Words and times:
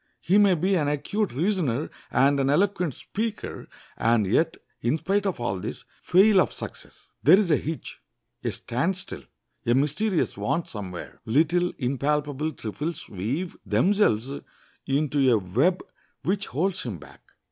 He 0.19 0.39
may 0.39 0.55
be 0.55 0.73
an 0.75 0.87
acute 0.87 1.31
reasoner 1.31 1.91
and 2.09 2.39
an 2.39 2.49
eloquent 2.49 2.95
speaker, 2.95 3.67
and 3.95 4.25
yet, 4.25 4.57
in 4.81 4.97
spite 4.97 5.27
of 5.27 5.39
all 5.39 5.59
this, 5.59 5.85
fail 6.01 6.41
of 6.41 6.51
success. 6.51 7.11
There 7.21 7.37
is 7.37 7.51
a 7.51 7.55
hitch, 7.55 7.99
a 8.43 8.49
stand 8.49 8.97
still, 8.97 9.21
a 9.63 9.75
mysterious 9.75 10.35
want 10.37 10.67
somewhere. 10.67 11.19
Little, 11.25 11.71
impalpable 11.77 12.51
trifles 12.53 13.07
weave 13.09 13.55
themselves 13.63 14.27
into 14.87 15.31
a 15.31 15.37
web 15.37 15.83
which 16.23 16.47
holds 16.47 16.81
him 16.81 16.97
back. 16.97 17.21